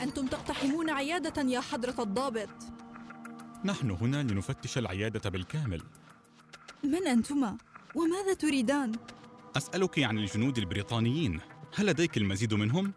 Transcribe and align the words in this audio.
أنتم 0.00 0.26
تقتحمون 0.26 0.90
عيادة 0.90 1.42
يا 1.42 1.60
حضرة 1.60 2.02
الضابط 2.02 2.48
نحن 3.64 3.90
هنا 3.90 4.22
لنفتش 4.22 4.78
العيادة 4.78 5.30
بالكامل 5.30 5.82
من 6.84 7.06
أنتما؟ 7.06 7.56
وماذا 7.94 8.34
تريدان؟ 8.34 8.92
أسألك 9.56 9.98
عن 9.98 10.18
الجنود 10.18 10.58
البريطانيين 10.58 11.40
هل 11.74 11.86
لديك 11.86 12.16
المزيد 12.16 12.54
منهم؟ 12.54 12.92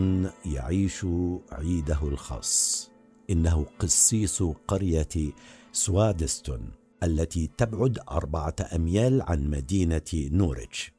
يعيش 0.46 1.06
عيده 1.52 1.98
الخاص. 2.02 2.90
إنه 3.30 3.66
قسيس 3.78 4.42
قرية 4.42 5.32
سوادستون 5.72 6.70
التي 7.02 7.50
تبعد 7.58 7.98
أربعة 8.10 8.54
أميال 8.74 9.22
عن 9.22 9.50
مدينة 9.50 10.02
نوريتش. 10.14 10.92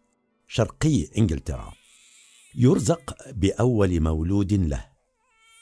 شرقي 0.48 1.08
إنجلترا. 1.18 1.74
يرزق 2.56 3.16
بأول 3.32 4.00
مولود 4.00 4.54
له. 4.54 4.86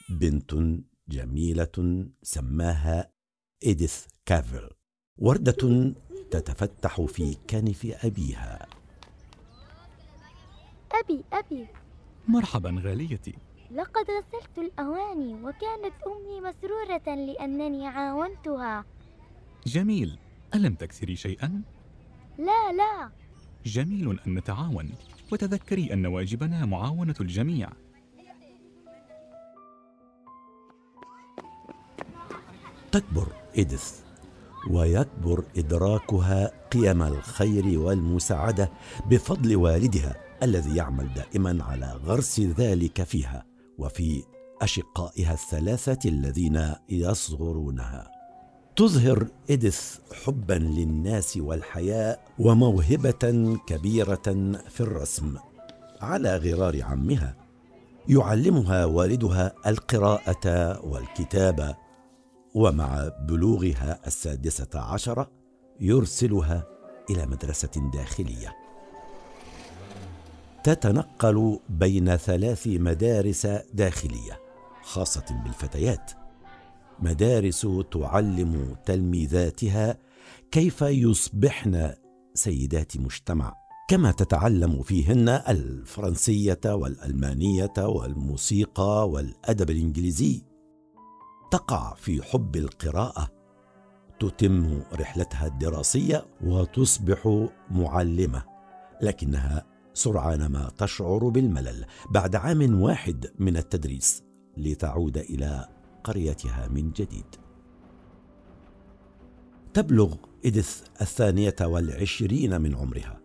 بنت 0.10 0.56
جميلة 1.10 2.06
سماها 2.24 3.12
إيديث 3.66 4.06
كافل 4.26 4.70
وردة 5.18 5.94
تتفتح 6.32 7.02
في 7.02 7.36
كنف 7.50 7.86
أبيها. 8.06 8.68
أبي 10.94 11.24
أبي. 11.34 11.68
مرحبا 12.28 12.82
غاليتي. 12.86 13.34
لقد 13.72 14.06
غسلت 14.12 14.58
الأواني 14.58 15.34
وكانت 15.34 15.94
أمي 16.08 16.42
مسرورة 16.42 17.16
لأنني 17.16 17.88
عاونتها. 17.88 18.86
جميل. 19.68 20.20
ألم 20.56 20.76
تكسري 20.76 21.16
شيئا؟ 21.16 21.62
لا 22.38 22.72
لا. 22.72 23.10
جميل 23.66 24.20
أن 24.28 24.34
نتعاون. 24.34 24.90
وتذكري 25.32 25.94
أن 25.94 26.06
واجبنا 26.06 26.66
معاونة 26.66 27.16
الجميع. 27.22 27.70
تكبر 32.92 33.28
إيديث 33.58 34.00
ويكبر 34.70 35.44
إدراكها 35.58 36.52
قيم 36.72 37.04
الخير 37.04 37.80
والمساعدة 37.80 38.72
بفضل 39.06 39.56
والدها. 39.56 40.16
الذي 40.44 40.76
يعمل 40.76 41.14
دائما 41.14 41.64
على 41.64 41.94
غرس 42.06 42.40
ذلك 42.40 43.04
فيها 43.04 43.46
وفي 43.78 44.24
أشقائها 44.62 45.34
الثلاثة 45.34 46.10
الذين 46.10 46.76
يصغرونها. 46.90 48.12
تظهر 48.76 49.28
إديث 49.50 49.98
حبا 50.26 50.54
للناس 50.54 51.38
والحياء 51.38 52.28
وموهبة 52.40 53.58
كبيرة 53.68 54.24
في 54.70 54.82
الرسم. 54.82 55.38
على 56.02 56.38
غرار 56.38 56.84
عمها 56.84 57.36
يعلمها 58.08 58.86
والدها 58.86 59.54
القراءة 59.68 60.80
والكتابة 60.86 61.76
ومع 62.56 63.12
بلوغها 63.28 64.00
السادسة 64.08 64.80
عشرة 64.80 65.32
يرسلها 65.80 66.68
إلى 67.10 67.26
مدرسة 67.26 67.92
داخلية. 67.94 68.63
تتنقل 70.64 71.60
بين 71.70 72.16
ثلاث 72.16 72.68
مدارس 72.68 73.48
داخلية 73.74 74.40
خاصة 74.84 75.42
بالفتيات. 75.44 76.12
مدارس 77.00 77.68
تعلم 77.92 78.76
تلميذاتها 78.86 79.98
كيف 80.52 80.82
يصبحن 80.82 81.92
سيدات 82.34 82.98
مجتمع 82.98 83.54
كما 83.90 84.12
تتعلم 84.12 84.84
فيهن 84.84 85.30
الفرنسية 85.30 86.60
والألمانية 86.66 87.74
والموسيقى 87.78 89.10
والأدب 89.10 89.70
الإنجليزي. 89.70 90.44
تقع 91.52 91.94
في 91.94 92.22
حب 92.22 92.56
القراءة 92.56 93.30
تتم 94.20 94.82
رحلتها 94.94 95.48
الدراسية 95.48 96.26
وتصبح 96.44 97.48
معلمة 97.72 98.44
لكنها 99.02 99.73
سرعان 99.94 100.46
ما 100.46 100.72
تشعر 100.78 101.30
بالملل 101.30 101.86
بعد 102.10 102.36
عام 102.36 102.82
واحد 102.82 103.32
من 103.40 103.58
التدريس 103.58 104.24
لتعود 104.58 105.18
إلى 105.18 105.68
قريتها 106.04 106.68
من 106.68 106.92
جديد. 106.92 107.26
تبلغ 109.74 110.16
إدث 110.46 110.84
الثانية 111.02 111.56
والعشرين 111.62 112.62
من 112.62 112.76
عمرها. 112.76 113.20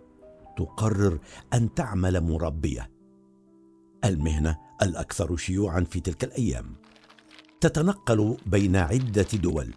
تقرر 0.57 1.19
أن 1.55 1.75
تعمل 1.75 2.21
مربية. 2.21 2.91
المهنة 4.05 4.59
الأكثر 4.83 5.37
شيوعا 5.37 5.81
في 5.81 6.01
تلك 6.01 6.25
الأيام. 6.25 6.75
تتنقل 7.61 8.37
بين 8.47 8.77
عدة 8.77 9.27
دول 9.35 9.75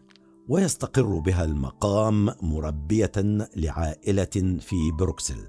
ويستقر 0.50 1.20
بها 1.20 1.44
المقام 1.44 2.30
مربية 2.42 3.12
لعائلة 3.56 4.58
في 4.60 4.92
بروكسل. 5.00 5.48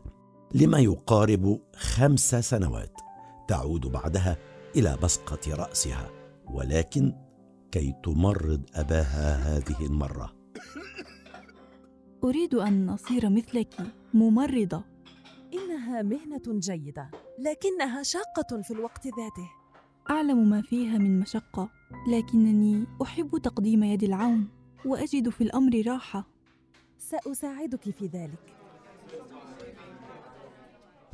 لما 0.54 0.78
يقارب 0.78 1.60
خمس 1.76 2.34
سنوات 2.34 3.00
تعود 3.48 3.86
بعدها 3.86 4.36
إلى 4.76 4.98
بصقة 5.02 5.54
رأسها 5.54 6.10
ولكن 6.44 7.14
كي 7.72 7.94
تمرض 8.04 8.62
أباها 8.74 9.36
هذه 9.36 9.86
المرة. 9.86 10.32
أريد 12.24 12.54
أن 12.54 12.88
اصير 12.88 13.30
مثلك 13.30 13.74
ممرضة. 14.14 14.84
إنها 15.54 16.02
مهنة 16.02 16.42
جيدة 16.48 17.10
لكنها 17.38 18.02
شاقة 18.02 18.62
في 18.62 18.70
الوقت 18.70 19.06
ذاته. 19.06 19.50
أعلم 20.10 20.50
ما 20.50 20.62
فيها 20.62 20.98
من 20.98 21.20
مشقة 21.20 21.70
لكنني 22.08 22.86
أحب 23.02 23.38
تقديم 23.38 23.84
يد 23.84 24.02
العون 24.02 24.48
وأجد 24.86 25.28
في 25.28 25.44
الأمر 25.44 25.82
راحة. 25.86 26.28
سأساعدك 26.98 27.90
في 27.90 28.06
ذلك. 28.06 28.61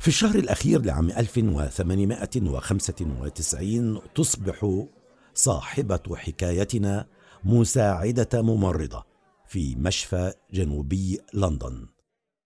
في 0.09 0.15
الشهر 0.15 0.35
الأخير 0.35 0.81
لعام 0.81 1.09
1895 1.09 4.01
تصبح 4.15 4.85
صاحبة 5.33 6.15
حكايتنا 6.15 7.07
مساعدة 7.43 8.41
ممرضة 8.41 9.05
في 9.47 9.75
مشفى 9.75 10.33
جنوبي 10.53 11.19
لندن. 11.33 11.87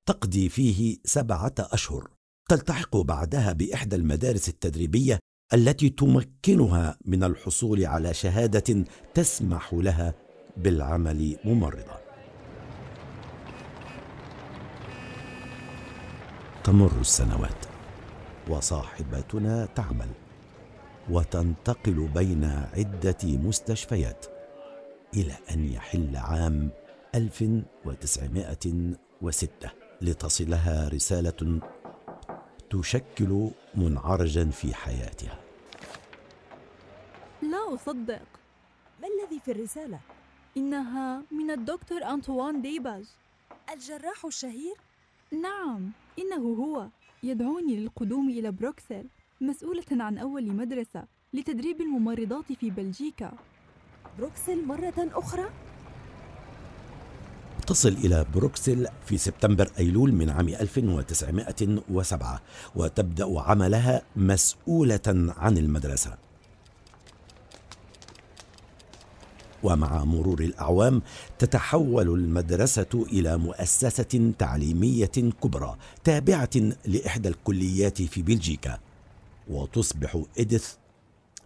تقضي 0.06 0.50
فيه 0.50 0.97
سبعة 1.06 1.53
أشهر. 1.59 2.07
تلتحق 2.50 2.97
بعدها 2.97 3.53
بإحدى 3.53 3.95
المدارس 3.95 4.50
التدريبية 4.50 5.19
التي 5.53 5.90
تمكنها 5.90 6.97
من 7.06 7.24
الحصول 7.24 7.85
على 7.85 8.13
شهادة 8.13 8.86
تسمح 9.13 9.74
لها 9.74 10.13
بالعمل 10.57 11.38
ممرضة. 11.45 12.03
تمر 16.63 16.92
السنوات. 17.01 17.65
وصاحبتنا 18.50 19.65
تعمل. 19.65 20.10
وتنتقل 21.10 22.10
بين 22.15 22.44
عدة 22.74 23.18
مستشفيات 23.24 24.25
إلى 25.13 25.33
أن 25.51 25.74
يحل 25.74 26.15
عام 26.15 26.69
1906 27.15 29.69
لتصلها 30.01 30.89
رسالة 30.89 31.60
تشكل 32.69 33.50
منعرجا 33.75 34.50
في 34.50 34.74
حياتها. 34.74 35.39
لا 37.42 37.75
أصدق. 37.75 38.27
ما 39.01 39.07
الذي 39.07 39.39
في 39.39 39.51
الرسالة؟ 39.51 40.00
إنها 40.57 41.24
من 41.31 41.51
الدكتور 41.51 42.04
أنطوان 42.04 42.62
ديباج. 42.62 43.06
الجراح 43.74 44.25
الشهير؟ 44.25 44.75
نعم 45.41 45.91
إنه 46.19 46.53
هو 46.53 46.88
يدعوني 47.24 47.75
للقدوم 47.75 48.30
إلى 48.30 48.51
بروكسل 48.51 49.06
مسؤولة 49.41 49.83
عن 49.91 50.18
أول 50.18 50.47
مدرسة 50.47 51.03
لتدريب 51.33 51.81
الممرضات 51.81 52.51
في 52.53 52.69
بلجيكا 52.69 53.31
بروكسل 54.18 54.65
مرة 54.65 54.94
أخرى؟ 54.97 55.50
تصل 57.68 57.89
إلى 57.89 58.25
بروكسل 58.35 58.88
في 59.06 59.18
سبتمبر 59.18 59.69
أيلول 59.80 60.12
من 60.12 60.30
عام 60.30 60.47
1907 60.47 62.41
وتبدأ 62.75 63.39
عملها 63.39 64.01
مسؤولة 64.15 65.33
عن 65.38 65.57
المدرسة 65.57 66.18
ومع 69.63 70.04
مرور 70.04 70.39
الأعوام 70.39 71.01
تتحول 71.39 72.10
المدرسة 72.10 73.06
إلى 73.12 73.38
مؤسسة 73.38 74.33
تعليمية 74.39 75.12
كبرى 75.44 75.75
تابعة 76.04 76.50
لإحدى 76.86 77.30
الكليات 77.30 78.01
في 78.01 78.21
بلجيكا 78.21 78.80
وتصبح 79.48 80.24
إديث 80.38 80.68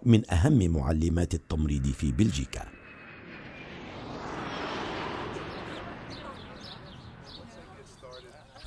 من 0.06 0.32
أهم 0.32 0.72
معلمات 0.72 1.34
التمريض 1.34 1.88
في 1.88 2.12
بلجيكا. 2.12 2.66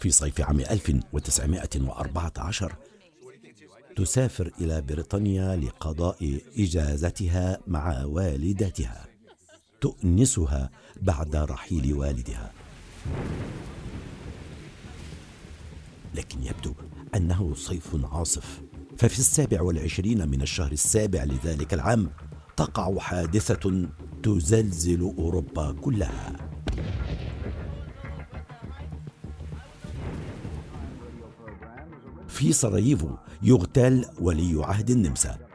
في 0.00 0.10
صيف 0.10 0.40
عام 0.40 0.60
1914 0.60 2.74
تسافر 3.96 4.52
إلى 4.60 4.80
بريطانيا 4.80 5.56
لقضاء 5.56 6.40
إجازتها 6.58 7.58
مع 7.66 8.04
والدتها. 8.04 9.09
تؤنسها 9.80 10.70
بعد 11.02 11.36
رحيل 11.36 11.94
والدها. 11.94 12.52
لكن 16.14 16.42
يبدو 16.42 16.72
أنه 17.14 17.54
صيف 17.54 18.04
عاصف. 18.04 18.60
ففي 18.98 19.18
السابع 19.18 19.62
والعشرين 19.62 20.28
من 20.28 20.42
الشهر 20.42 20.72
السابع 20.72 21.24
لذلك 21.24 21.74
العام 21.74 22.10
تقع 22.56 22.98
حادثة 22.98 23.88
تزلزل 24.22 25.00
أوروبا 25.18 25.72
كلها. 25.72 26.36
في 32.28 32.52
سراييفو 32.52 33.10
يغتال 33.42 34.04
ولي 34.20 34.64
عهد 34.64 34.90
النمسا. 34.90 35.49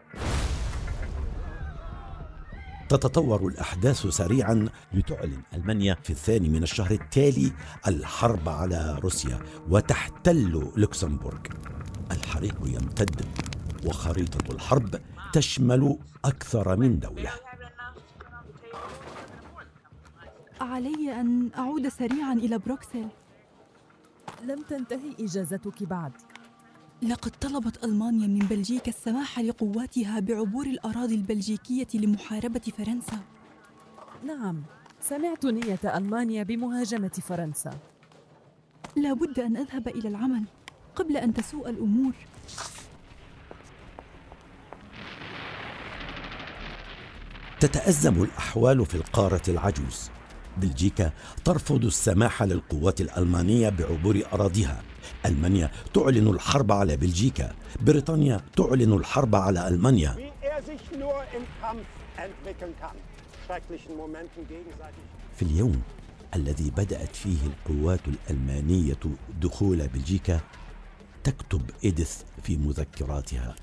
تتطور 2.89 3.47
الأحداث 3.47 4.07
سريعا 4.07 4.69
لتعلن 4.93 5.41
ألمانيا 5.53 5.97
في 6.03 6.09
الثاني 6.09 6.49
من 6.49 6.63
الشهر 6.63 6.91
التالي 6.91 7.51
الحرب 7.87 8.49
على 8.49 8.99
روسيا 9.03 9.39
وتحتل 9.69 10.71
لوكسمبورغ. 10.75 11.39
الحريق 12.11 12.55
يمتد 12.65 13.25
وخريطة 13.85 14.51
الحرب 14.53 14.95
تشمل 15.33 15.97
أكثر 16.25 16.75
من 16.75 16.99
دولة. 16.99 17.31
علي 20.61 21.21
أن 21.21 21.49
أعود 21.57 21.87
سريعا 21.87 22.33
إلى 22.33 22.57
بروكسل. 22.57 23.07
لم 24.43 24.61
تنتهي 24.69 25.13
إجازتك 25.19 25.83
بعد. 25.83 26.11
لقد 27.01 27.31
طلبت 27.41 27.83
ألمانيا 27.83 28.27
من 28.27 28.39
بلجيكا 28.39 28.89
السماح 28.89 29.39
لقواتها 29.39 30.19
بعبور 30.19 30.65
الأراضي 30.65 31.15
البلجيكية 31.15 31.87
لمحاربة 31.93 32.61
فرنسا. 32.77 33.19
نعم 34.25 34.63
سمعت 35.01 35.45
نية 35.45 35.79
ألمانيا 35.97 36.43
بمهاجمة 36.43 37.11
فرنسا. 37.27 37.77
لا 38.95 39.13
بد 39.13 39.39
أن 39.39 39.57
أذهب 39.57 39.87
إلى 39.87 40.09
العمل 40.09 40.43
قبل 40.95 41.17
أن 41.17 41.33
تسوء 41.33 41.69
الأمور. 41.69 42.13
تتأزم 47.59 48.23
الأحوال 48.23 48.85
في 48.85 48.95
القارة 48.95 49.41
العجوز. 49.47 50.09
بلجيكا 50.57 51.11
ترفض 51.45 51.85
السماح 51.85 52.43
للقوات 52.43 53.01
الألمانية 53.01 53.69
بعبور 53.69 54.21
أراضيها. 54.33 54.83
ألمانيا 55.25 55.71
تعلن 55.93 56.27
الحرب 56.27 56.71
على 56.71 56.97
بلجيكا. 56.97 57.55
بريطانيا 57.81 58.41
تعلن 58.55 58.93
الحرب 58.93 59.35
على 59.35 59.67
ألمانيا. 59.67 60.31
في 65.35 65.41
اليوم 65.41 65.81
الذي 66.35 66.69
بدأت 66.69 67.15
فيه 67.15 67.37
القوات 67.45 67.99
الألمانية 68.07 68.99
دخول 69.41 69.87
بلجيكا 69.87 70.39
تكتب 71.23 71.61
إيديث 71.83 72.21
في 72.43 72.57
مذكراتها. 72.57 73.55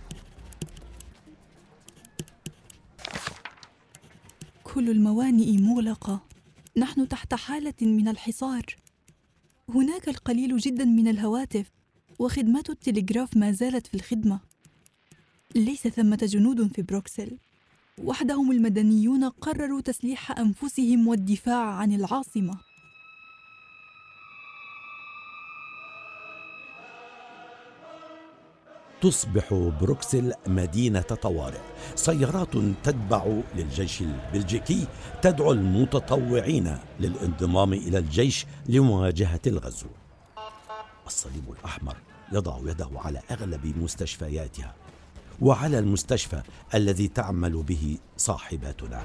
كل 4.64 4.90
الموانئ 4.90 5.58
مغلقة. 5.58 6.20
نحن 6.76 7.08
تحت 7.08 7.34
حالة 7.34 7.74
من 7.82 8.08
الحصار. 8.08 8.62
هناك 9.74 10.08
القليل 10.08 10.56
جدا 10.56 10.84
من 10.84 11.08
الهواتف 11.08 11.70
وخدمات 12.18 12.70
التلغراف 12.70 13.36
ما 13.36 13.52
زالت 13.52 13.86
في 13.86 13.94
الخدمة. 13.94 14.40
ليس 15.54 15.88
ثمة 15.88 16.16
جنود 16.22 16.72
في 16.74 16.82
بروكسل. 16.82 17.38
وحدهم 17.98 18.52
المدنيون 18.52 19.24
قرروا 19.24 19.80
تسليح 19.80 20.38
أنفسهم 20.38 21.08
والدفاع 21.08 21.66
عن 21.74 21.92
العاصمة. 21.92 22.71
تصبح 29.02 29.54
بروكسل 29.80 30.32
مدينة 30.46 31.00
طوارئ. 31.00 31.60
سيارات 31.94 32.56
تتبع 32.82 33.40
للجيش 33.54 34.02
البلجيكي 34.02 34.86
تدعو 35.22 35.52
المتطوعين 35.52 36.78
للانضمام 37.00 37.72
إلى 37.72 37.98
الجيش 37.98 38.46
لمواجهة 38.66 39.40
الغزو. 39.46 39.86
الصليب 41.06 41.44
الأحمر 41.58 41.96
يضع 42.32 42.58
يده 42.70 42.88
على 42.94 43.20
أغلب 43.30 43.78
مستشفياتها 43.78 44.74
وعلى 45.40 45.78
المستشفى 45.78 46.42
الذي 46.74 47.08
تعمل 47.08 47.62
به 47.62 47.98
صاحباتنا. 48.16 49.04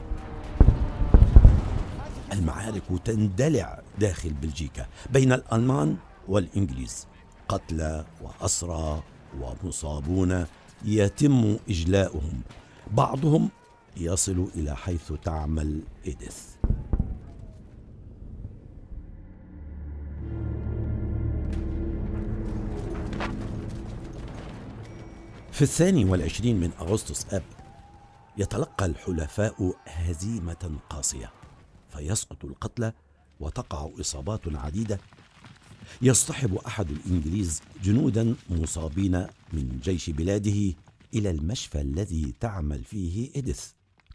المعارك 2.33 2.83
تندلع 3.05 3.81
داخل 3.99 4.33
بلجيكا 4.33 4.87
بين 5.09 5.33
الألمان 5.33 5.97
والإنجليز. 6.27 7.07
قتلى 7.49 8.05
وأسرى 8.21 9.03
ومصابون 9.41 10.45
يتم 10.85 11.57
إجلاؤهم. 11.69 12.41
بعضهم 12.91 13.49
يصل 13.97 14.47
إلى 14.55 14.75
حيث 14.75 15.13
تعمل 15.13 15.81
إيديث. 16.05 16.37
في 25.51 25.61
الثاني 25.61 26.05
والعشرين 26.05 26.59
من 26.59 26.71
أغسطس 26.81 27.33
أب 27.33 27.43
يتلقى 28.37 28.85
الحلفاء 28.85 29.73
هزيمة 29.87 30.79
قاسية 30.89 31.31
فيسقط 31.89 32.45
القتلى 32.45 32.93
وتقع 33.39 33.89
إصابات 33.99 34.41
عديدة 34.47 34.99
يصطحب 36.01 36.55
أحد 36.55 36.89
الإنجليز 36.91 37.61
جنودا 37.83 38.35
مصابين 38.49 39.27
من 39.53 39.79
جيش 39.83 40.09
بلاده 40.09 40.73
إلى 41.13 41.29
المشفى 41.29 41.81
الذي 41.81 42.33
تعمل 42.39 42.83
فيه 42.83 43.29
اديث 43.35 43.65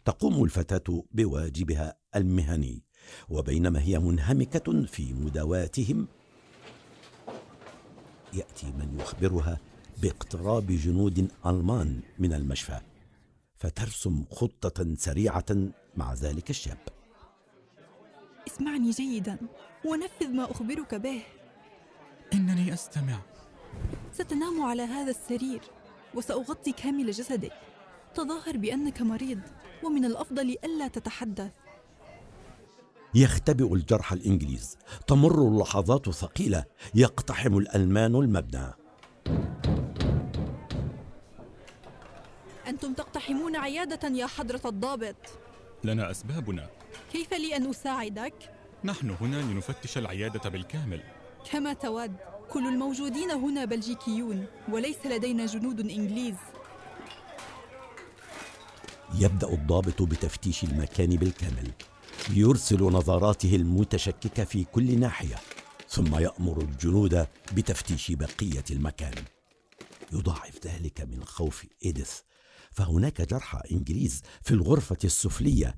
تقوم 0.05 0.43
الفتاة 0.43 1.03
بواجبها 1.11 1.95
المهني 2.15 2.83
وبينما 3.29 3.81
هي 3.81 3.99
منهمكة 3.99 4.85
في 4.85 5.13
مداواتهم 5.13 6.07
يأتي 8.33 8.65
من 8.65 8.97
يخبرها 8.99 9.59
باقتراب 10.01 10.67
جنود 10.67 11.31
ألمان 11.45 11.99
من 12.19 12.33
المشفى 12.33 12.79
فترسم 13.57 14.23
خطة 14.31 14.95
سريعة 14.95 15.45
مع 15.97 16.13
ذلك 16.13 16.49
الشاب. 16.49 16.77
اسمعني 18.47 18.91
جيدا 18.91 19.37
ونفذ 19.85 20.27
ما 20.27 20.51
أخبرك 20.51 20.95
به. 20.95 21.21
إنني 22.33 22.73
أستمع. 22.73 23.19
ستنام 24.13 24.61
على 24.61 24.81
هذا 24.81 25.09
السرير 25.09 25.61
وسأغطي 26.15 26.71
كامل 26.71 27.11
جسدك 27.11 27.53
تظاهر 28.15 28.57
بأنك 28.57 29.01
مريض 29.01 29.39
ومن 29.83 30.05
الأفضل 30.05 30.57
ألا 30.63 30.87
تتحدث. 30.87 31.51
يختبئ 33.15 33.73
الجرح 33.73 34.13
الإنجليز. 34.13 34.77
تمر 35.07 35.47
اللحظات 35.47 36.09
ثقيلة. 36.09 36.65
يقتحم 36.95 37.57
الألمان 37.57 38.15
المبنى. 38.15 38.73
أنتم 42.67 42.93
تقتحمون 42.93 43.55
عيادة 43.55 44.07
يا 44.07 44.27
حضرة 44.27 44.61
الضابط. 44.65 45.15
لنا 45.83 46.11
أسبابنا. 46.11 46.69
كيف 47.11 47.33
لي 47.33 47.55
أن 47.57 47.69
أساعدك؟ 47.69 48.53
نحن 48.83 49.09
هنا 49.09 49.35
لنفتش 49.35 49.97
العيادة 49.97 50.49
بالكامل. 50.49 51.01
كما 51.51 51.73
تود 51.73 52.15
كل 52.51 52.67
الموجودين 52.67 53.31
هنا 53.31 53.65
بلجيكيون 53.65 54.45
وليس 54.71 55.05
لدينا 55.05 55.45
جنود 55.45 55.79
إنجليز. 55.79 56.35
يبدأ 59.15 59.53
الضابط 59.53 60.01
بتفتيش 60.01 60.63
المكان 60.63 61.09
بالكامل 61.09 61.71
يرسل 62.29 62.83
نظاراته 62.83 63.55
المتشككة 63.55 64.43
في 64.43 64.63
كل 64.63 64.99
ناحية 64.99 65.35
ثم 65.89 66.15
يأمر 66.15 66.61
الجنود 66.61 67.27
بتفتيش 67.55 68.11
بقية 68.11 68.63
المكان. 68.71 69.13
يضاعف 70.13 70.59
ذلك 70.65 71.01
من 71.01 71.23
خوف 71.23 71.65
إيديث 71.85 72.19
فهناك 72.71 73.21
جرحى 73.21 73.59
إنجليز 73.71 74.21
في 74.41 74.51
الغرفة 74.51 74.97
السفلية. 75.03 75.75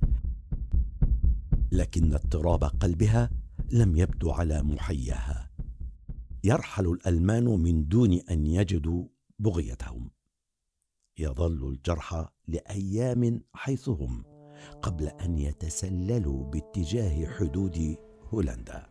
لكن 1.71 2.13
اضطراب 2.13 2.63
قلبها 2.63 3.29
لم 3.71 3.97
يبدو 3.97 4.31
على 4.31 4.63
محياها. 4.63 5.54
يرحل 6.45 6.87
الألمان 6.87 7.45
من 7.45 7.87
دون 7.87 8.13
أن 8.13 8.45
يجدوا 8.45 9.05
بغيتهم. 9.39 10.11
يظل 11.17 11.67
الجرحى 11.67 12.27
لأيام 12.47 13.41
حيث 13.53 13.89
هم 13.89 14.23
قبل 14.81 15.07
أن 15.07 15.37
يتسللوا 15.37 16.43
باتجاه 16.43 17.25
حدود 17.25 17.97
هولندا. 18.33 18.85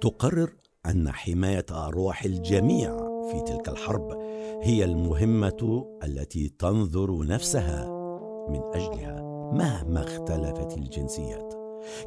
تقرر 0.00 0.54
أن 0.86 1.12
حماية 1.12 1.66
أرواح 1.70 2.24
الجميع 2.24 2.96
في 3.30 3.40
تلك 3.46 3.68
الحرب 3.68 4.18
هي 4.62 4.84
المهمة 4.84 5.86
التي 6.04 6.48
تنظر 6.48 7.26
نفسها 7.26 7.88
من 8.48 8.60
أجلها. 8.74 9.29
مهما 9.52 10.04
اختلفت 10.04 10.78
الجنسيات 10.78 11.54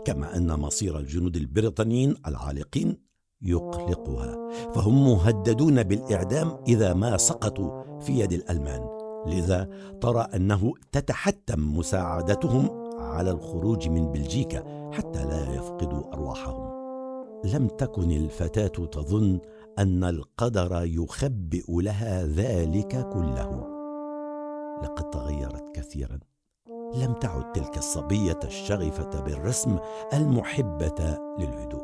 كما 0.06 0.36
أن 0.38 0.60
مصير 0.60 1.00
الجنود 1.00 1.36
البريطانيين 1.36 2.16
العالقين 2.28 2.98
يقلقها 3.42 4.50
فهم 4.76 5.06
مهددون 5.06 5.84
بالإعدام 5.84 6.58
إذا 6.68 6.94
ما 6.94 7.18
سقطوا 7.18 8.00
في 8.00 8.20
يد 8.20 8.34
الألمان. 8.34 8.90
لذا 9.26 9.70
ترى 10.02 10.28
أنه 10.36 10.74
تتحتم 10.92 11.78
مساعدتهم 11.78 12.70
على 13.00 13.32
الخروج 13.32 13.90
من 13.90 14.12
بلجيكا 14.12 14.92
حتى 14.94 15.26
لا 15.26 15.56
يفقدوا 15.56 16.14
أرواحهم. 16.14 16.74
لم 17.46 17.68
تكن 17.68 18.12
الفتاة 18.12 18.86
تظن 18.86 19.40
أن 19.80 20.04
القدر 20.04 20.82
يخبئ 20.86 21.82
لها 21.82 22.26
ذلك 22.26 23.10
كله. 23.10 23.68
لقد 24.84 25.10
تغيرت 25.10 25.76
كثيرا. 25.76 26.20
لم 26.96 27.14
تعد 27.14 27.52
تلك 27.52 27.78
الصبية 27.78 28.40
الشغفة 28.44 29.22
بالرسم 29.22 29.80
المحبة 30.14 31.18
للهدوء. 31.40 31.84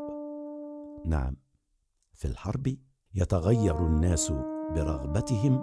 نعم 1.05 1.35
في 2.13 2.25
الحرب 2.25 2.75
يتغير 3.15 3.77
الناس 3.77 4.33
برغبتهم 4.75 5.57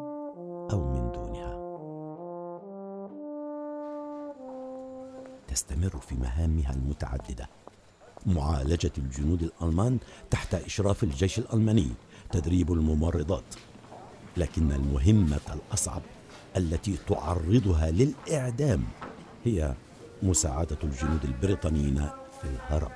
أو 0.72 0.84
من 0.84 1.12
دونها. 1.12 1.56
تستمر 5.48 6.00
في 6.00 6.14
مهامها 6.14 6.72
المتعددة. 6.72 7.48
معالجة 8.26 8.92
الجنود 8.98 9.42
الألمان 9.42 9.98
تحت 10.30 10.54
إشراف 10.54 11.04
الجيش 11.04 11.38
الألماني 11.38 11.90
تدريب 12.32 12.72
الممرضات. 12.72 13.54
لكن 14.36 14.72
المهمة 14.72 15.40
الأصعب 15.54 16.02
التي 16.56 16.96
تعرضها 17.08 17.90
للإعدام 17.90 18.84
هي 19.46 19.74
مساعدة 20.22 20.78
الجنود 20.84 21.24
البريطانيين 21.24 22.08
في 22.40 22.44
الهرب. 22.44 22.92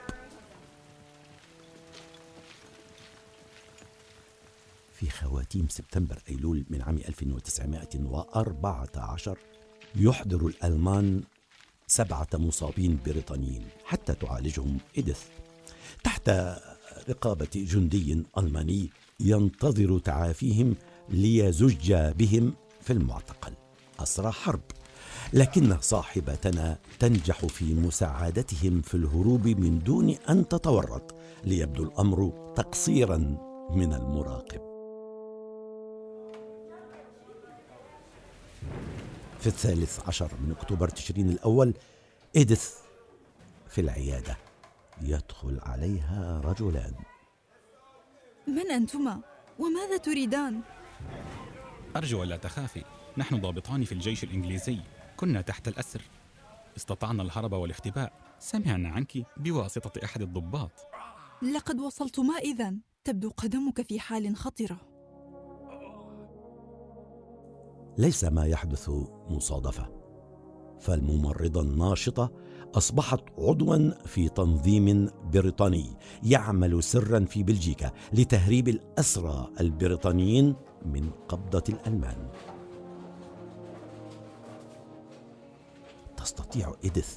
في 4.92 5.11
خواتيم 5.11 5.69
سبتمبر 5.69 6.19
أيلول 6.28 6.64
من 6.71 6.83
عام 6.83 6.97
1914 6.97 9.38
يحضر 9.97 10.47
الألمان 10.47 11.23
سبعة 11.87 12.28
مصابين 12.35 12.99
بريطانيين 13.07 13.66
حتى 13.85 14.14
تعالجهم 14.14 14.78
إديث 14.99 15.21
تحت 16.04 16.30
رقابة 17.09 17.49
جندي 17.54 18.25
ألماني 18.38 18.90
ينتظر 19.21 19.99
تعافيهم 19.99 20.75
ليزج 21.09 21.95
بهم 21.95 22.54
في 22.83 22.92
المعتقل. 22.92 23.52
أسرى 24.00 24.30
حرب. 24.30 24.61
لكن 25.33 25.81
صاحبتنا 25.81 26.79
تنجح 26.99 27.47
في 27.47 27.75
مساعدتهم 27.75 28.81
في 28.81 28.95
الهروب 28.95 29.49
من 29.49 29.79
دون 29.79 30.11
أن 30.11 30.49
تتورط 30.49 31.15
ليبدو 31.45 31.83
الأمر 31.83 32.53
تقصيرا 32.57 33.17
من 33.71 33.93
المراقب. 33.93 34.61
في 39.41 39.47
الثالث 39.47 40.09
عشر 40.09 40.31
من 40.41 40.51
أكتوبر 40.51 40.89
تشرين 40.89 41.31
الأول 41.31 41.75
إيديث 42.37 42.75
في 43.69 43.81
العيادة. 43.81 44.37
يدخل 45.03 45.61
عليها 45.63 46.41
رجلان. 46.45 46.95
من 48.47 48.71
أنتما؟ 48.71 49.21
وماذا 49.59 49.97
تريدان؟ 49.97 50.61
أرجو 51.97 52.23
ألا 52.23 52.37
تخافي. 52.37 52.85
نحن 53.17 53.41
ضابطان 53.41 53.85
في 53.85 53.93
الجيش 53.93 54.25
الإنجليزي. 54.25 54.79
كنا 55.21 55.41
تحت 55.41 55.69
الأسر. 55.69 56.03
استطعنا 56.77 57.23
الهرب 57.23 57.53
والاختباء. 57.53 58.12
سمعنا 58.39 58.89
عنك 58.89 59.27
بواسطة 59.37 60.05
أحد 60.05 60.23
الضباط. 60.23 60.71
لقد 61.55 61.81
وصلتما 61.81 62.35
إذا 62.35 62.75
تبدو 63.05 63.31
قدمك 63.31 63.83
في 63.83 64.00
حال 64.00 64.37
خطرة. 64.37 64.81
ليس 67.99 68.25
ما 68.25 68.47
يحدث 68.47 68.91
مصادفة. 69.29 69.89
فالممرضة 70.81 71.61
الناشطة 71.61 72.33
أصبحت 72.75 73.21
عضوا 73.39 74.07
في 74.07 74.29
تنظيم 74.29 75.11
بريطاني 75.33 75.97
يعمل 76.23 76.83
سرا 76.83 77.25
في 77.25 77.43
بلجيكا 77.43 77.93
لتهريب 78.12 78.69
الأسرى 78.69 79.50
البريطانيين 79.61 80.57
من 80.87 81.11
قبضة 81.11 81.65
الألمان. 81.69 82.31
تستطيع 86.31 86.75
إيديث 86.85 87.17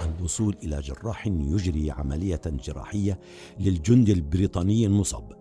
الوصول 0.00 0.56
إلى 0.62 0.80
جراح 0.80 1.26
يجري 1.26 1.90
عملية 1.90 2.40
جراحية 2.46 3.20
للجندي 3.60 4.12
البريطاني 4.12 4.86
المصاب 4.86 5.32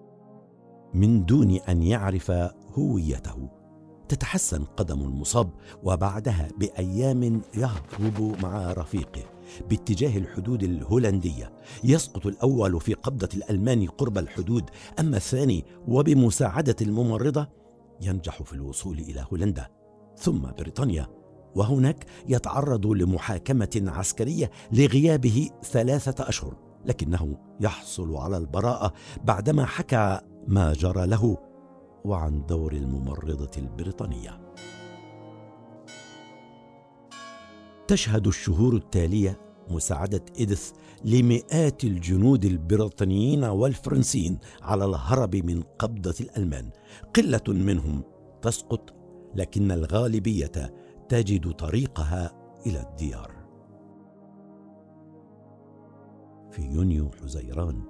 من 0.94 1.26
دون 1.26 1.56
أن 1.56 1.84
يعرف 1.84 2.32
هويته. 2.78 3.50
تتحسن 4.10 4.64
قدم 4.64 5.02
المصاب 5.02 5.50
وبعدها 5.84 6.48
بأيام 6.58 7.42
يهرب 7.56 8.36
مع 8.44 8.74
رفيقه 8.74 9.24
باتجاه 9.70 10.18
الحدود 10.18 10.64
الهولندية. 10.64 11.54
يسقط 11.84 12.26
الأول 12.26 12.82
في 12.82 12.94
قبضة 12.94 13.30
الألمان 13.34 13.88
قرب 13.88 14.18
الحدود 14.18 14.70
أما 15.00 15.18
الثاني 15.18 15.66
وبمساعدة 15.88 16.76
الممرضة 16.82 17.48
ينجح 18.02 18.44
في 18.44 18.54
الوصول 18.54 19.00
إلى 19.00 19.26
هولندا 19.32 19.68
ثم 20.18 20.42
بريطانيا. 20.60 21.17
وهناك 21.56 22.06
يتعرض 22.27 22.88
لمحاكمة 22.88 23.84
عسكرية 23.88 24.51
لغيابه 24.72 25.50
ثلاثة 25.63 26.30
أشهر 26.30 26.56
لكنه 26.86 27.38
يحصل 27.60 28.16
على 28.16 28.38
البراءة 28.38 28.94
بعدما 29.24 29.66
حكى 29.66 30.20
ما 30.48 30.74
جرى 30.74 31.08
له 31.08 31.38
وعن 32.06 32.46
دور 32.46 32.74
الممرضة 32.74 33.51
البريطانية. 33.58 34.42
تشهد 37.88 38.27
الشهور 38.27 38.75
التالية 38.75 39.39
مساعدة 39.70 40.22
إيديث 40.39 40.72
لمئات 41.06 41.84
الجنود 41.84 42.46
البريطانيين 42.46 43.44
والفرنسيين 43.44 44.39
على 44.62 44.86
الهرب 44.86 45.36
من 45.36 45.62
قبضة 45.80 46.16
الألمان، 46.20 46.70
قلة 47.16 47.42
منهم 47.48 48.04
تسقط 48.42 48.94
لكن 49.36 49.72
الغالبية 49.72 50.74
تجد 51.10 51.52
طريقها 51.52 52.32
إلى 52.66 52.82
الديار. 52.82 53.32
في 56.52 56.62
يونيو 56.62 57.12
حزيران 57.22 57.82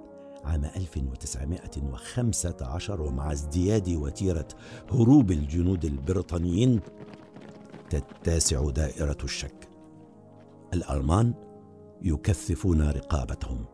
عام 0.44 0.64
1915 0.64 3.02
ومع 3.02 3.32
ازدياد 3.32 3.88
وتيرة 3.88 4.48
هروب 4.92 5.30
الجنود 5.30 5.84
البريطانيين 5.84 6.80
تتسع 7.90 8.70
دائرة 8.70 9.16
الشك 9.24 9.68
الألمان 10.74 11.34
يكثفون 12.02 12.90
رقابتهم 12.90 13.64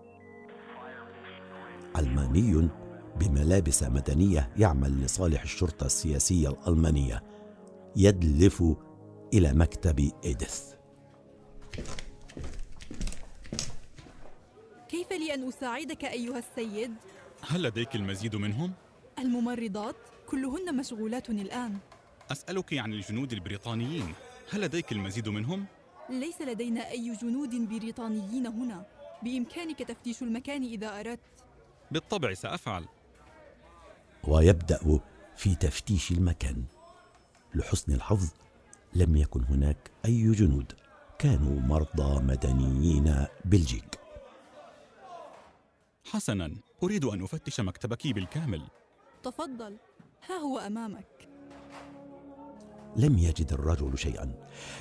ألماني 1.98 2.68
بملابس 3.20 3.82
مدنية 3.82 4.50
يعمل 4.56 5.00
لصالح 5.00 5.42
الشرطة 5.42 5.86
السياسية 5.86 6.48
الألمانية 6.48 7.22
يدلف 7.96 8.64
إلى 9.34 9.52
مكتب 9.52 10.12
إيديث 10.24 10.60
كيف 14.88 15.12
لي 15.12 15.34
أن 15.34 15.48
أساعدك 15.48 16.04
أيها 16.04 16.38
السيد؟ 16.38 16.94
هل 17.48 17.62
لديك 17.62 17.94
المزيد 17.96 18.36
منهم؟ 18.36 18.72
الممرضات 19.18 19.96
كلهن 20.26 20.76
مشغولات 20.76 21.30
الآن. 21.30 21.78
أسألك 22.32 22.74
عن 22.74 22.92
الجنود 22.92 23.32
البريطانيين. 23.32 24.14
هل 24.50 24.60
لديك 24.60 24.92
المزيد 24.92 25.28
منهم؟ 25.28 25.64
ليس 26.10 26.40
لدينا 26.40 26.90
أي 26.90 27.16
جنود 27.22 27.68
بريطانيين 27.68 28.46
هنا. 28.46 28.86
بإمكانك 29.22 29.78
تفتيش 29.78 30.22
المكان 30.22 30.62
إذا 30.62 31.00
أردت. 31.00 31.20
بالطبع 31.90 32.34
سأفعل. 32.34 32.84
ويبدأ 34.24 35.00
في 35.36 35.54
تفتيش 35.54 36.10
المكان 36.10 36.64
لحسن 37.54 37.92
الحظ. 37.92 38.28
لم 38.94 39.16
يكن 39.16 39.44
هناك 39.44 39.90
أي 40.04 40.32
جنود 40.32 40.72
كانوا 41.18 41.60
مرضى 41.60 42.22
مدنيين 42.22 43.26
بلجيك. 43.44 43.98
حسنا 46.04 46.50
أريد 46.82 47.04
أن 47.04 47.22
أفتش 47.22 47.60
مكتبك 47.60 48.06
بالكامل. 48.06 48.62
تفضل 49.22 49.76
ها 50.28 50.34
هو 50.34 50.58
أمامك. 50.58 51.28
لم 52.96 53.18
يجد 53.18 53.52
الرجل 53.52 53.98
شيئا 53.98 54.32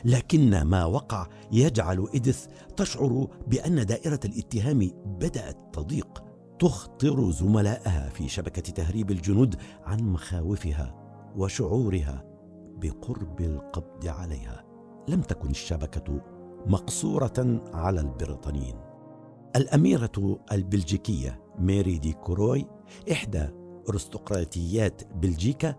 لكن 0.05 0.61
ما 0.61 0.85
وقع 0.85 1.27
يجعل 1.51 2.07
إدث 2.15 2.47
تشعر 2.77 3.27
بأن 3.47 3.85
دائرة 3.85 4.19
الاتهام 4.25 4.91
بدأت 5.05 5.57
تضيق. 5.73 6.23
تخطر 6.59 7.31
زملائها 7.31 8.09
في 8.09 8.27
شبكة 8.27 8.61
تهريب 8.61 9.11
الجنود 9.11 9.55
عن 9.83 9.99
مخاوفها 9.99 10.95
وشعورها. 11.35 12.32
بقرب 12.77 13.41
القبض 13.41 14.07
عليها. 14.07 14.63
لم 15.07 15.21
تكن 15.21 15.49
الشبكة 15.49 16.21
مقصورة 16.65 17.61
على 17.73 17.99
البريطانيين. 18.01 18.75
الأميرة 19.55 20.39
البلجيكية 20.51 21.43
ميري 21.59 21.97
دي 21.97 22.13
كوروي 22.13 22.65
إحدى 23.11 23.49
أرستقراطيات 23.89 25.13
بلجيكا 25.13 25.75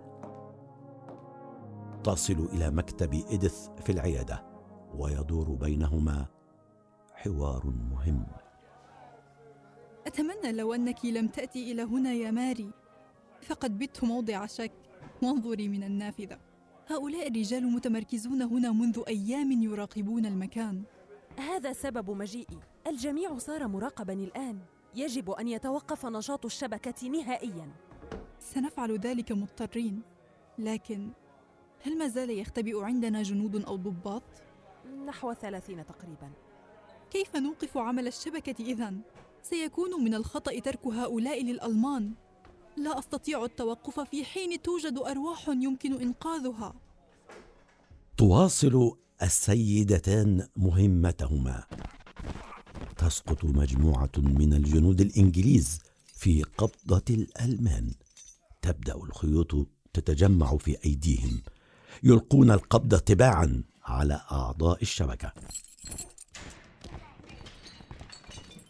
تصل 2.05 2.49
إلى 2.53 2.71
مكتب 2.71 3.15
إدث 3.15 3.69
في 3.85 3.93
العيادة 3.93 4.45
ويدور 4.95 5.51
بينهما 5.51 6.27
حوار 7.15 7.67
مهم. 7.67 8.27
أتمنى 10.07 10.53
لو 10.53 10.75
أنك 10.75 11.05
لم 11.05 11.29
تأتي 11.29 11.73
إلى 11.73 11.83
هنا 11.83 12.13
يا 12.13 12.31
ماري 12.31 12.71
فقد 13.43 13.79
بت 13.79 14.05
موضع 14.05 14.47
شك. 14.47 14.73
وانظري 15.23 15.69
من 15.69 15.83
النافذة. 15.83 16.39
هؤلاء 16.88 17.29
الرجال 17.29 17.67
متمركزون 17.67 18.43
هنا 18.43 18.73
منذ 18.73 19.03
أيام 19.09 19.53
يراقبون 19.53 20.26
المكان. 20.26 20.83
هذا 21.38 21.73
سبب 21.73 22.11
مجيئي. 22.11 22.59
الجميع 22.87 23.38
صار 23.38 23.69
مراقبا 23.69 24.12
الآن. 24.12 24.59
يجب 24.95 25.31
أن 25.31 25.49
يتوقف 25.49 26.07
نشاط 26.07 26.45
الشبكة 26.45 27.09
نهائيا. 27.09 27.69
سنفعل 28.38 28.99
ذلك 28.99 29.33
مضطرين. 29.33 30.03
لكن 30.59 31.11
هل 31.83 31.99
ما 31.99 32.09
زال 32.09 32.31
يختبئ 32.31 32.83
عندنا 32.83 33.23
جنود 33.23 33.64
أو 33.64 33.76
ضباط؟ 33.76 34.23
نحو 35.07 35.33
ثلاثين 35.33 35.87
تقريبا. 35.87 36.31
كيف 37.11 37.37
نوقف 37.37 37.79
عمل 37.79 38.07
الشبكة 38.07 38.64
إذن؟ 38.64 39.00
سيكون 39.43 40.05
من 40.05 40.14
الخطأ 40.14 40.59
ترك 40.59 40.87
هؤلاء 40.87 41.45
للألمان. 41.45 42.14
لا 42.76 42.99
أستطيع 42.99 43.45
التوقف 43.45 44.00
في 44.00 44.25
حين 44.25 44.62
توجد 44.62 44.99
أرواح 44.99 45.49
يمكن 45.49 46.00
إنقاذها. 46.00 46.75
تواصل 48.16 48.97
السيدتان 49.23 50.49
مهمتهما. 50.57 51.64
تسقط 52.97 53.45
مجموعة 53.45 54.12
من 54.16 54.52
الجنود 54.52 55.00
الإنجليز 55.00 55.78
في 56.07 56.43
قبضة 56.43 57.04
الألمان. 57.11 57.95
تبدأ 58.62 58.95
الخيوط 58.95 59.66
تتجمع 59.93 60.57
في 60.57 60.76
أيديهم 60.85 61.43
يلقون 62.02 62.50
القبض 62.50 62.99
تباعا 62.99 63.64
على 63.85 64.20
أعضاء 64.33 64.83
الشبكة. 64.83 65.33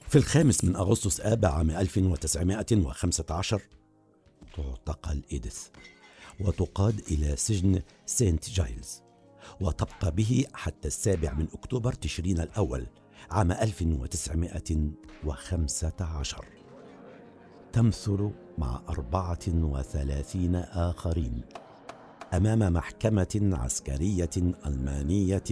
في 0.09 0.19
الخامس 0.19 0.65
من 0.65 0.77
أغسطس 0.77 1.21
آب 1.21 1.45
عام 1.45 1.71
1915 1.71 3.63
تعتقل 4.57 5.23
إيديث 5.33 5.67
وتقاد 6.41 7.01
إلى 7.11 7.37
سجن 7.37 7.83
سينت 8.07 8.51
جايلز 8.51 9.03
وتبقى 9.61 10.11
به 10.11 10.45
حتى 10.55 10.89
السابع 10.89 11.33
من 11.33 11.49
أكتوبر 11.53 11.93
تشرين 11.93 12.41
الأول 12.41 12.87
عام 13.31 13.53
1915 13.53 16.45
تمثل 17.73 18.31
مع 18.59 18.83
أربعة 18.89 19.39
وثلاثين 19.49 20.57
آخرين 20.57 21.43
أمام 22.35 22.73
محكمة 22.73 23.51
عسكرية 23.53 24.31
ألمانية 24.67 25.43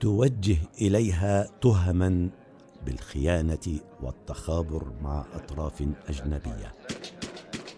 توجه 0.00 0.56
إليها 0.80 1.48
تهما 1.60 2.30
بالخيانة 2.86 3.80
والتخابر 4.02 4.92
مع 5.02 5.24
أطراف 5.34 5.82
أجنبية. 6.08 6.72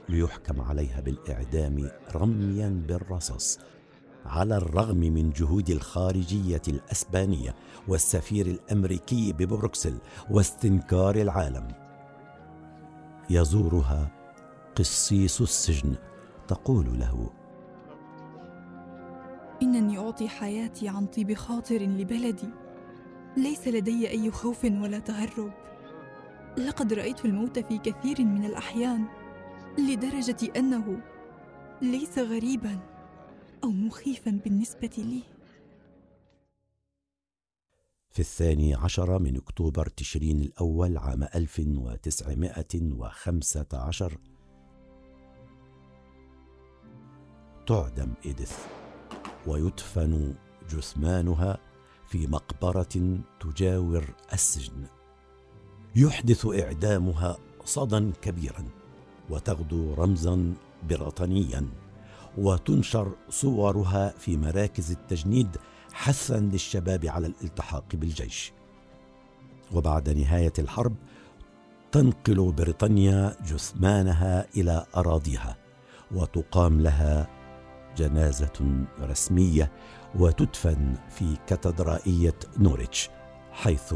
ليحكم 0.08 0.60
عليها 0.60 1.00
بالإعدام 1.00 1.90
رميا 2.14 2.82
بالرصاص 2.88 3.58
على 4.26 4.56
الرغم 4.56 4.96
من 4.96 5.30
جهود 5.30 5.70
الخارجية 5.70 6.62
الأسبانية 6.68 7.54
والسفير 7.88 8.46
الأمريكي 8.46 9.32
ببروكسل 9.32 9.98
واستنكار 10.30 11.16
العالم. 11.16 11.68
يزورها 13.30 14.10
قسيس 14.76 15.40
السجن 15.40 15.94
تقول 16.48 16.98
له 16.98 17.30
إنني 19.62 19.98
أعطي 19.98 20.28
حياتي 20.28 20.88
عن 20.88 21.06
طيب 21.06 21.34
خاطر 21.34 21.78
لبلدي. 21.78 22.48
ليس 23.36 23.68
لدي 23.68 24.10
أي 24.10 24.30
خوف 24.30 24.64
ولا 24.64 24.98
تهرب. 24.98 25.50
لقد 26.58 26.92
رأيت 26.92 27.24
الموت 27.24 27.58
في 27.58 27.78
كثير 27.78 28.24
من 28.24 28.44
الأحيان. 28.44 29.04
لدرجة 29.78 30.52
أنه 30.56 31.00
ليس 31.82 32.18
غريبا 32.18 32.78
أو 33.64 33.70
مخيفا 33.70 34.30
بالنسبة 34.44 34.90
لي. 34.98 35.22
في 38.10 38.20
الثاني 38.20 38.74
عشر 38.74 39.18
من 39.18 39.36
أكتوبر 39.36 39.86
تشرين 39.86 40.42
الأول 40.42 40.98
عام 40.98 41.22
1915 41.22 44.18
تعدم 47.66 48.14
إيديث 48.26 48.58
ويدفن 49.46 50.34
جثمانها 50.70 51.58
في 52.06 52.26
مقبرة 52.26 53.18
تجاور 53.40 54.14
السجن 54.32 54.86
يحدث 55.96 56.46
إعدامها 56.46 57.38
صدى 57.64 58.12
كبيرا. 58.22 58.77
وتغدو 59.30 59.94
رمزا 59.94 60.54
بريطانيا 60.88 61.68
وتنشر 62.38 63.12
صورها 63.30 64.08
في 64.08 64.36
مراكز 64.36 64.90
التجنيد 64.90 65.56
حثا 65.92 66.40
للشباب 66.40 67.06
على 67.06 67.26
الالتحاق 67.26 67.84
بالجيش. 67.92 68.52
وبعد 69.72 70.10
نهاية 70.10 70.52
الحرب 70.58 70.94
تنقل 71.92 72.52
بريطانيا 72.52 73.36
جثمانها 73.46 74.46
إلى 74.56 74.86
أراضيها 74.96 75.56
وتقام 76.14 76.80
لها 76.80 77.28
جنازة 77.96 78.84
رسمية 79.00 79.72
وتدفن 80.14 80.94
في 81.10 81.36
كاتدرائية 81.46 82.38
نوريتش 82.58 83.10
حيث 83.52 83.94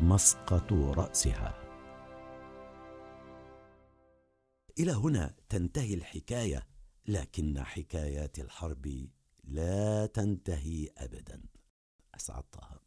مسقط 0.00 0.72
رأسها. 0.72 1.61
إلى 4.82 4.92
هنا 4.92 5.34
تنتهي 5.48 5.94
الحكاية 5.94 6.66
لكن 7.06 7.62
حكايات 7.64 8.38
الحرب 8.38 9.08
لا 9.44 10.06
تنتهي 10.06 10.88
ابدا. 10.96 11.42
أسعد 12.14 12.42
طه. 12.42 12.81